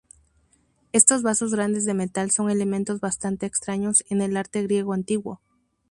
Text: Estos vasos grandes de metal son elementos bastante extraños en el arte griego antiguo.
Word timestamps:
Estos 0.93 1.21
vasos 1.21 1.51
grandes 1.53 1.85
de 1.85 1.93
metal 1.93 2.31
son 2.31 2.49
elementos 2.49 2.99
bastante 3.01 3.45
extraños 3.45 4.03
en 4.09 4.21
el 4.23 4.35
arte 4.35 4.63
griego 4.63 4.93
antiguo. 4.93 5.39